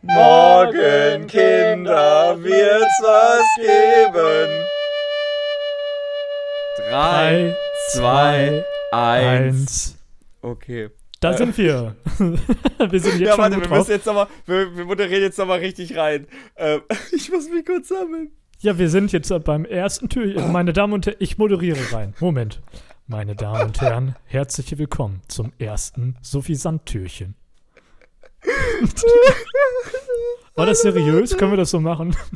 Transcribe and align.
Morgen, 0.00 1.26
Kinder, 1.26 2.36
wird's 2.40 3.02
was 3.02 3.44
geben. 3.56 4.64
Drei, 6.88 7.56
zwei, 7.90 8.64
eins. 8.92 9.98
Okay. 10.40 10.90
Da 11.18 11.36
sind 11.36 11.58
wir. 11.58 11.96
wir 12.18 13.00
sind 13.00 13.18
jetzt 13.18 13.20
ja, 13.20 13.30
schon 13.32 13.38
warte, 13.38 13.60
wir 13.60 13.68
müssen 13.76 13.90
jetzt 13.90 14.06
nochmal, 14.06 14.28
wir, 14.46 14.76
wir 14.76 14.84
moderieren 14.84 15.22
jetzt 15.22 15.36
nochmal 15.36 15.58
richtig 15.58 15.96
rein. 15.96 16.28
Ähm, 16.56 16.82
ich 17.12 17.32
muss 17.32 17.50
mich 17.50 17.66
kurz 17.66 17.88
sammeln. 17.88 18.30
Ja, 18.60 18.78
wir 18.78 18.90
sind 18.90 19.10
jetzt 19.10 19.32
beim 19.44 19.64
ersten 19.64 20.08
Türchen. 20.08 20.52
Meine 20.52 20.72
Damen 20.72 20.92
und 20.92 21.06
Herren, 21.06 21.16
ich 21.18 21.38
moderiere 21.38 21.92
rein. 21.92 22.14
Moment. 22.20 22.60
Meine 23.08 23.34
Damen 23.34 23.62
und 23.62 23.80
Herren, 23.80 24.14
herzlich 24.26 24.78
willkommen 24.78 25.22
zum 25.26 25.52
ersten 25.58 26.16
Suffisant-Türchen. 26.22 27.34
War 30.54 30.66
das 30.66 30.82
seriös? 30.82 31.36
Können 31.36 31.52
wir 31.52 31.56
das 31.56 31.70
so 31.70 31.80
machen? 31.80 32.16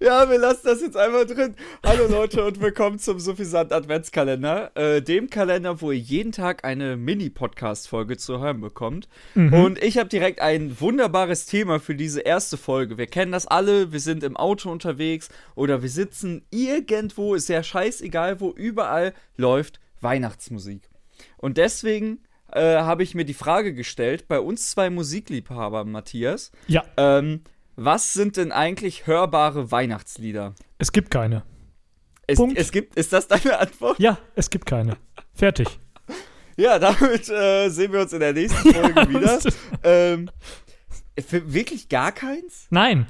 Ja, 0.00 0.30
wir 0.30 0.38
lassen 0.38 0.60
das 0.62 0.80
jetzt 0.80 0.96
einmal 0.96 1.26
drin. 1.26 1.56
Hallo 1.84 2.06
Leute 2.06 2.44
und 2.44 2.60
willkommen 2.60 3.00
zum 3.00 3.18
Suffisant 3.18 3.72
Adventskalender, 3.72 4.70
äh, 4.76 5.02
dem 5.02 5.28
Kalender, 5.28 5.80
wo 5.80 5.90
ihr 5.90 5.98
jeden 5.98 6.30
Tag 6.30 6.64
eine 6.64 6.96
Mini-Podcast-Folge 6.96 8.16
zu 8.16 8.38
hören 8.38 8.60
bekommt. 8.60 9.08
Und 9.34 9.82
ich 9.82 9.98
habe 9.98 10.08
direkt 10.08 10.40
ein 10.40 10.80
wunderbares 10.80 11.46
Thema 11.46 11.80
für 11.80 11.96
diese 11.96 12.20
erste 12.20 12.56
Folge. 12.56 12.96
Wir 12.96 13.08
kennen 13.08 13.32
das 13.32 13.48
alle, 13.48 13.90
wir 13.90 14.00
sind 14.00 14.22
im 14.22 14.36
Auto 14.36 14.70
unterwegs 14.70 15.30
oder 15.56 15.82
wir 15.82 15.90
sitzen 15.90 16.44
irgendwo, 16.50 17.34
ist 17.34 17.48
ja 17.48 17.64
scheißegal, 17.64 18.40
wo 18.40 18.50
überall 18.52 19.14
läuft 19.36 19.80
Weihnachtsmusik. 20.00 20.88
Und 21.38 21.56
deswegen 21.56 22.20
äh, 22.58 22.78
habe 22.82 23.02
ich 23.02 23.14
mir 23.14 23.24
die 23.24 23.34
Frage 23.34 23.72
gestellt, 23.74 24.28
bei 24.28 24.40
uns 24.40 24.70
zwei 24.70 24.90
Musikliebhabern, 24.90 25.90
Matthias, 25.90 26.50
Ja, 26.66 26.84
ähm, 26.96 27.42
was 27.76 28.12
sind 28.12 28.36
denn 28.36 28.50
eigentlich 28.52 29.06
hörbare 29.06 29.70
Weihnachtslieder? 29.70 30.54
es 30.78 30.92
gibt 30.92 31.10
keine. 31.10 31.44
Es, 32.26 32.36
Punkt. 32.36 32.58
es 32.58 32.72
gibt, 32.72 32.96
ist 32.96 33.12
das 33.12 33.28
deine 33.28 33.58
Antwort? 33.58 33.98
Ja, 33.98 34.18
es 34.34 34.50
gibt 34.50 34.66
keine. 34.66 34.96
Fertig. 35.34 35.78
Ja, 36.56 36.78
damit 36.78 37.28
äh, 37.28 37.68
sehen 37.68 37.92
wir 37.92 38.00
uns 38.00 38.12
in 38.12 38.20
der 38.20 38.32
nächsten 38.32 38.74
Folge 38.74 39.08
wieder. 39.08 39.38
ähm, 39.84 40.28
für 41.26 41.52
wirklich 41.54 41.88
gar 41.88 42.10
keins? 42.12 42.66
Nein. 42.70 43.06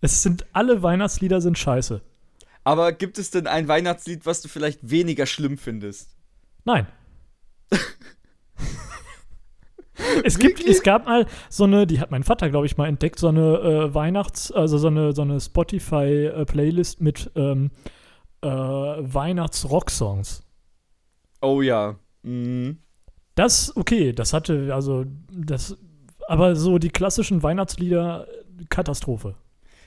Es 0.00 0.22
sind 0.22 0.44
alle 0.52 0.82
Weihnachtslieder 0.82 1.40
sind 1.40 1.56
scheiße. 1.58 2.02
Aber 2.64 2.92
gibt 2.92 3.18
es 3.18 3.30
denn 3.30 3.46
ein 3.46 3.68
Weihnachtslied, 3.68 4.26
was 4.26 4.42
du 4.42 4.48
vielleicht 4.48 4.90
weniger 4.90 5.26
schlimm 5.26 5.56
findest? 5.58 6.10
Nein. 6.64 6.86
Es, 10.24 10.38
gibt, 10.38 10.64
es 10.64 10.82
gab 10.82 11.06
mal 11.06 11.26
so 11.48 11.64
eine, 11.64 11.86
die 11.86 12.00
hat 12.00 12.10
mein 12.10 12.24
Vater, 12.24 12.50
glaube 12.50 12.66
ich, 12.66 12.76
mal 12.76 12.88
entdeckt, 12.88 13.18
so 13.18 13.28
eine 13.28 13.58
äh, 13.58 13.94
Weihnachts-, 13.94 14.52
also 14.52 14.78
so 14.78 14.88
eine, 14.88 15.12
so 15.12 15.22
eine 15.22 15.40
Spotify-Playlist 15.40 17.00
mit 17.00 17.30
ähm, 17.34 17.70
äh, 18.42 18.48
Weihnachts-Rock-Songs. 18.48 20.42
Oh 21.40 21.62
ja. 21.62 21.96
Mhm. 22.22 22.78
Das, 23.34 23.76
okay, 23.76 24.12
das 24.12 24.32
hatte, 24.32 24.74
also, 24.74 25.04
das, 25.30 25.76
aber 26.26 26.56
so 26.56 26.78
die 26.78 26.90
klassischen 26.90 27.42
Weihnachtslieder, 27.42 28.26
Katastrophe. 28.68 29.36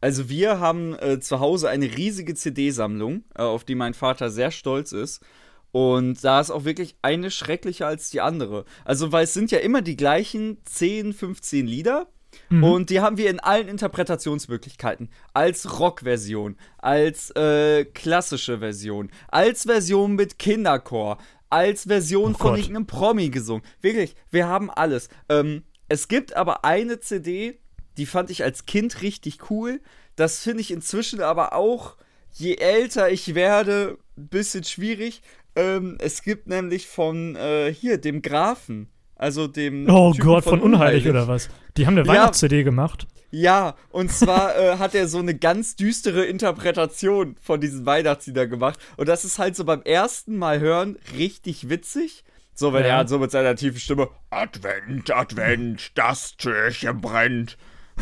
Also 0.00 0.28
wir 0.28 0.58
haben 0.58 0.94
äh, 0.98 1.20
zu 1.20 1.40
Hause 1.40 1.68
eine 1.68 1.86
riesige 1.86 2.34
CD-Sammlung, 2.34 3.24
äh, 3.36 3.42
auf 3.42 3.64
die 3.64 3.76
mein 3.76 3.94
Vater 3.94 4.30
sehr 4.30 4.50
stolz 4.50 4.92
ist. 4.92 5.24
Und 5.72 6.22
da 6.22 6.40
ist 6.40 6.50
auch 6.50 6.64
wirklich 6.64 6.96
eine 7.02 7.30
schrecklicher 7.30 7.86
als 7.86 8.10
die 8.10 8.20
andere. 8.20 8.64
Also, 8.84 9.10
weil 9.10 9.24
es 9.24 9.34
sind 9.34 9.50
ja 9.50 9.58
immer 9.58 9.82
die 9.82 9.96
gleichen 9.96 10.58
10, 10.64 11.14
15 11.14 11.66
Lieder. 11.66 12.08
Mhm. 12.50 12.64
Und 12.64 12.90
die 12.90 13.00
haben 13.00 13.16
wir 13.16 13.30
in 13.30 13.40
allen 13.40 13.68
Interpretationsmöglichkeiten. 13.68 15.10
Als 15.34 15.78
Rock-Version, 15.78 16.56
als 16.78 17.30
äh, 17.30 17.84
klassische 17.86 18.58
Version, 18.58 19.10
als 19.28 19.64
Version 19.64 20.14
mit 20.14 20.38
Kinderchor, 20.38 21.18
als 21.50 21.84
Version 21.84 22.34
Oh 22.34 22.38
von 22.38 22.56
irgendeinem 22.56 22.86
Promi 22.86 23.30
gesungen. 23.30 23.62
Wirklich, 23.80 24.14
wir 24.30 24.46
haben 24.46 24.70
alles. 24.70 25.08
Ähm, 25.28 25.64
es 25.88 26.08
gibt 26.08 26.34
aber 26.34 26.64
eine 26.64 27.00
CD, 27.00 27.58
die 27.98 28.06
fand 28.06 28.30
ich 28.30 28.42
als 28.44 28.64
Kind 28.64 29.02
richtig 29.02 29.50
cool. 29.50 29.80
Das 30.16 30.40
finde 30.40 30.62
ich 30.62 30.70
inzwischen 30.70 31.20
aber 31.20 31.54
auch, 31.54 31.96
je 32.32 32.54
älter 32.56 33.10
ich 33.10 33.34
werde, 33.34 33.98
ein 34.16 34.28
bisschen 34.28 34.64
schwierig. 34.64 35.22
Ähm, 35.54 35.96
es 36.00 36.22
gibt 36.22 36.46
nämlich 36.46 36.86
von 36.86 37.36
äh, 37.36 37.72
hier, 37.72 37.98
dem 37.98 38.22
Grafen. 38.22 38.88
Also 39.16 39.46
dem. 39.46 39.88
Oh 39.88 40.12
Typen 40.12 40.26
Gott, 40.26 40.44
von 40.44 40.60
Unheilig 40.60 41.08
oder 41.08 41.28
was? 41.28 41.48
Die 41.76 41.86
haben 41.86 41.96
eine 41.96 42.06
Ja. 42.06 42.12
Weihnachts-CD 42.12 42.64
gemacht. 42.64 43.06
Ja, 43.30 43.76
und 43.90 44.10
zwar 44.10 44.58
äh, 44.58 44.76
hat 44.78 44.94
er 44.94 45.08
so 45.08 45.18
eine 45.18 45.34
ganz 45.34 45.76
düstere 45.76 46.24
Interpretation 46.24 47.36
von 47.40 47.60
diesen 47.60 47.86
Weihnachtsliedern 47.86 48.50
gemacht. 48.50 48.78
Und 48.96 49.08
das 49.08 49.24
ist 49.24 49.38
halt 49.38 49.56
so 49.56 49.64
beim 49.64 49.80
ersten 49.82 50.36
Mal 50.36 50.60
hören 50.60 50.98
richtig 51.16 51.68
witzig. 51.70 52.24
So, 52.54 52.72
wenn 52.74 52.82
Ja. 52.82 52.88
er 52.88 52.96
halt 52.98 53.08
so 53.08 53.18
mit 53.18 53.30
seiner 53.30 53.54
tiefen 53.56 53.78
Stimme 53.80 54.08
Advent, 54.30 55.10
Advent, 55.14 55.92
das 55.96 56.36
Türchen 56.36 57.00
brennt. 57.00 57.56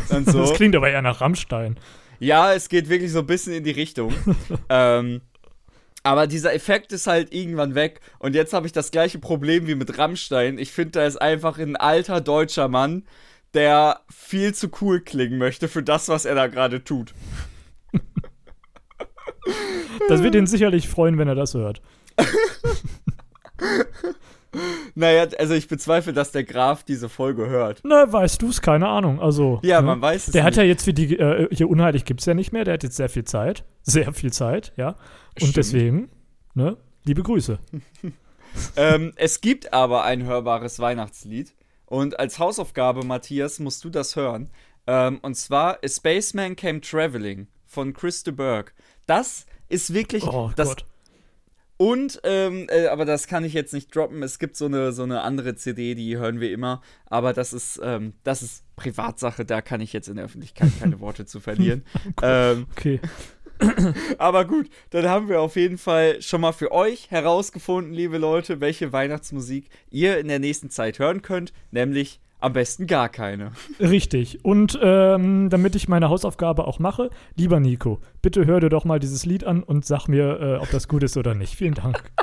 Und 0.08 0.26
so. 0.30 0.40
Das 0.40 0.54
klingt 0.54 0.74
aber 0.74 0.90
eher 0.90 1.02
nach 1.02 1.20
Rammstein. 1.20 1.76
Ja, 2.18 2.52
es 2.52 2.68
geht 2.68 2.88
wirklich 2.88 3.12
so 3.12 3.20
ein 3.20 3.26
bisschen 3.26 3.52
in 3.52 3.62
die 3.64 3.70
Richtung. 3.70 4.12
ähm, 4.68 5.20
aber 6.02 6.26
dieser 6.26 6.54
Effekt 6.54 6.92
ist 6.92 7.06
halt 7.06 7.32
irgendwann 7.34 7.74
weg. 7.74 8.00
Und 8.18 8.34
jetzt 8.34 8.52
habe 8.52 8.66
ich 8.66 8.72
das 8.72 8.90
gleiche 8.90 9.18
Problem 9.18 9.66
wie 9.66 9.74
mit 9.74 9.98
Rammstein. 9.98 10.58
Ich 10.58 10.72
finde, 10.72 10.92
da 10.92 11.06
ist 11.06 11.20
einfach 11.20 11.58
ein 11.58 11.76
alter 11.76 12.20
deutscher 12.20 12.68
Mann, 12.68 13.04
der 13.54 14.00
viel 14.08 14.54
zu 14.54 14.70
cool 14.80 15.00
klingen 15.00 15.38
möchte 15.38 15.68
für 15.68 15.82
das, 15.82 16.08
was 16.08 16.24
er 16.24 16.34
da 16.34 16.46
gerade 16.46 16.84
tut. 16.84 17.12
Das 20.08 20.22
wird 20.22 20.34
ihn 20.34 20.46
sicherlich 20.46 20.88
freuen, 20.88 21.18
wenn 21.18 21.28
er 21.28 21.34
das 21.34 21.54
hört. 21.54 21.82
Naja, 25.00 25.26
also 25.38 25.54
ich 25.54 25.66
bezweifle, 25.66 26.12
dass 26.12 26.30
der 26.30 26.44
Graf 26.44 26.84
diese 26.84 27.08
Folge 27.08 27.48
hört. 27.48 27.80
Na, 27.84 28.12
weißt 28.12 28.42
du 28.42 28.50
es? 28.50 28.60
Keine 28.60 28.86
Ahnung. 28.86 29.18
Also. 29.18 29.58
Ja, 29.62 29.80
ne? 29.80 29.86
man 29.86 30.02
weiß 30.02 30.28
es 30.28 30.32
Der 30.32 30.42
hat 30.44 30.50
nicht. 30.50 30.58
ja 30.58 30.64
jetzt 30.64 30.84
für 30.84 30.92
die, 30.92 31.18
äh, 31.18 31.48
hier 31.50 31.70
Unheilig 31.70 32.04
gibt 32.04 32.20
es 32.20 32.26
ja 32.26 32.34
nicht 32.34 32.52
mehr, 32.52 32.64
der 32.64 32.74
hat 32.74 32.82
jetzt 32.82 32.96
sehr 32.96 33.08
viel 33.08 33.24
Zeit. 33.24 33.64
Sehr 33.82 34.12
viel 34.12 34.30
Zeit, 34.30 34.74
ja. 34.76 34.90
Und 34.90 34.98
Stimmt. 35.38 35.56
deswegen, 35.56 36.10
ne, 36.52 36.76
liebe 37.04 37.22
Grüße. 37.22 37.58
ähm, 38.76 39.12
es 39.16 39.40
gibt 39.40 39.72
aber 39.72 40.04
ein 40.04 40.24
hörbares 40.24 40.78
Weihnachtslied. 40.80 41.54
Und 41.86 42.20
als 42.20 42.38
Hausaufgabe, 42.38 43.02
Matthias, 43.04 43.58
musst 43.58 43.82
du 43.84 43.88
das 43.88 44.16
hören. 44.16 44.50
Ähm, 44.86 45.18
und 45.22 45.34
zwar 45.34 45.78
A 45.82 45.88
Spaceman 45.88 46.56
Came 46.56 46.82
Traveling 46.82 47.48
von 47.64 47.94
Chris 47.94 48.22
de 48.22 48.34
Burgh. 48.34 48.70
Das 49.06 49.46
ist 49.70 49.94
wirklich 49.94 50.24
Oh 50.24 50.50
das 50.56 50.68
Gott. 50.68 50.84
Und, 51.80 52.20
ähm, 52.24 52.66
äh, 52.68 52.88
aber 52.88 53.06
das 53.06 53.26
kann 53.26 53.42
ich 53.42 53.54
jetzt 53.54 53.72
nicht 53.72 53.96
droppen. 53.96 54.22
Es 54.22 54.38
gibt 54.38 54.54
so 54.54 54.66
eine, 54.66 54.92
so 54.92 55.02
eine 55.02 55.22
andere 55.22 55.54
CD, 55.54 55.94
die 55.94 56.18
hören 56.18 56.38
wir 56.38 56.52
immer. 56.52 56.82
Aber 57.06 57.32
das 57.32 57.54
ist, 57.54 57.80
ähm, 57.82 58.12
das 58.22 58.42
ist 58.42 58.64
Privatsache. 58.76 59.46
Da 59.46 59.62
kann 59.62 59.80
ich 59.80 59.94
jetzt 59.94 60.06
in 60.06 60.16
der 60.16 60.26
Öffentlichkeit 60.26 60.72
keine 60.78 61.00
Worte 61.00 61.24
zu 61.24 61.40
verlieren. 61.40 61.82
ähm, 62.22 62.66
Okay. 62.72 63.00
aber 64.18 64.44
gut, 64.44 64.68
dann 64.90 65.08
haben 65.08 65.30
wir 65.30 65.40
auf 65.40 65.56
jeden 65.56 65.78
Fall 65.78 66.20
schon 66.20 66.42
mal 66.42 66.52
für 66.52 66.70
euch 66.70 67.10
herausgefunden, 67.10 67.94
liebe 67.94 68.18
Leute, 68.18 68.60
welche 68.60 68.92
Weihnachtsmusik 68.92 69.70
ihr 69.88 70.18
in 70.18 70.28
der 70.28 70.38
nächsten 70.38 70.68
Zeit 70.68 70.98
hören 70.98 71.22
könnt. 71.22 71.54
Nämlich 71.70 72.20
am 72.40 72.52
besten 72.52 72.86
gar 72.86 73.08
keine. 73.08 73.52
Richtig. 73.78 74.44
Und 74.44 74.78
ähm, 74.82 75.50
damit 75.50 75.74
ich 75.74 75.88
meine 75.88 76.08
Hausaufgabe 76.08 76.66
auch 76.66 76.78
mache, 76.78 77.10
lieber 77.36 77.60
Nico, 77.60 78.00
bitte 78.22 78.46
hör 78.46 78.60
dir 78.60 78.68
doch 78.68 78.84
mal 78.84 78.98
dieses 78.98 79.26
Lied 79.26 79.44
an 79.44 79.62
und 79.62 79.84
sag 79.84 80.08
mir, 80.08 80.40
äh, 80.40 80.56
ob 80.56 80.70
das 80.70 80.88
gut 80.88 81.02
ist 81.02 81.16
oder 81.16 81.34
nicht. 81.34 81.54
Vielen 81.54 81.74
Dank. 81.74 82.02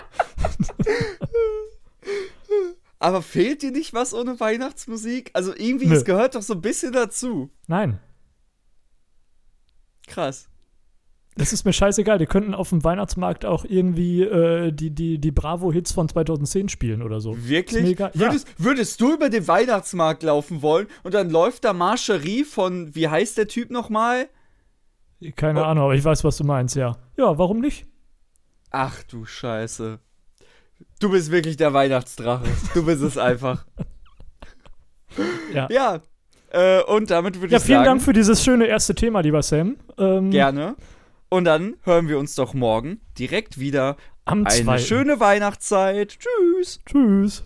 Aber 2.99 3.21
fehlt 3.21 3.61
dir 3.61 3.71
nicht 3.71 3.93
was 3.93 4.13
ohne 4.13 4.39
Weihnachtsmusik? 4.39 5.29
Also 5.33 5.53
irgendwie, 5.55 5.85
Nö. 5.85 5.95
es 5.95 6.03
gehört 6.03 6.33
doch 6.35 6.41
so 6.41 6.55
ein 6.55 6.61
bisschen 6.61 6.93
dazu. 6.93 7.51
Nein, 7.67 7.99
Krass. 10.07 10.49
Das 11.37 11.53
ist 11.53 11.63
mir 11.65 11.73
scheißegal. 11.73 12.17
Die 12.17 12.25
könnten 12.25 12.53
auf 12.53 12.69
dem 12.69 12.83
Weihnachtsmarkt 12.83 13.45
auch 13.45 13.63
irgendwie 13.65 14.23
äh, 14.23 14.71
die, 14.71 14.89
die, 14.91 15.17
die 15.19 15.31
Bravo-Hits 15.31 15.91
von 15.91 16.09
2010 16.09 16.69
spielen 16.69 17.01
oder 17.01 17.19
so. 17.21 17.35
Wirklich? 17.47 17.97
Ja. 17.99 18.11
Würdest, 18.13 18.47
würdest 18.57 18.99
du 19.01 19.13
über 19.13 19.29
den 19.29 19.47
Weihnachtsmarkt 19.47 20.23
laufen 20.23 20.61
wollen 20.61 20.87
und 21.03 21.13
dann 21.13 21.29
läuft 21.29 21.63
da 21.65 21.73
Marcherie 21.73 22.43
von, 22.43 22.93
wie 22.95 23.07
heißt 23.07 23.37
der 23.37 23.47
Typ 23.47 23.69
nochmal? 23.71 24.27
Keine 25.35 25.61
Oh. 25.61 25.65
Ahnung, 25.65 25.85
aber 25.85 25.95
ich 25.95 26.03
weiß, 26.03 26.23
was 26.23 26.37
du 26.37 26.43
meinst, 26.43 26.75
ja. 26.75 26.97
Ja, 27.17 27.37
warum 27.37 27.59
nicht? 27.59 27.85
Ach 28.69 29.01
du 29.03 29.25
Scheiße. 29.25 29.99
Du 30.99 31.09
bist 31.11 31.31
wirklich 31.31 31.57
der 31.57 31.73
Weihnachtsdrache. 31.73 32.45
Du 32.73 32.85
bist 32.85 33.01
es 33.01 33.17
einfach. 33.17 33.65
Ja. 35.53 35.67
Ja. 35.71 35.99
Äh, 36.51 36.83
und 36.83 37.09
damit 37.09 37.41
würde 37.41 37.51
Ja, 37.51 37.57
ich 37.57 37.63
vielen 37.63 37.79
sagen, 37.79 37.85
Dank 37.87 38.01
für 38.03 38.13
dieses 38.13 38.43
schöne 38.43 38.67
erste 38.67 38.93
Thema, 38.95 39.21
lieber 39.21 39.41
Sam. 39.41 39.77
Ähm, 39.97 40.31
gerne. 40.31 40.75
Und 41.29 41.45
dann 41.45 41.75
hören 41.83 42.07
wir 42.07 42.19
uns 42.19 42.35
doch 42.35 42.53
morgen 42.53 43.01
direkt 43.17 43.59
wieder. 43.59 43.97
Am 44.25 44.45
Eine 44.45 44.79
schöne 44.79 45.19
Weihnachtszeit. 45.19 46.17
Tschüss. 46.19 46.79
Tschüss. 46.85 47.45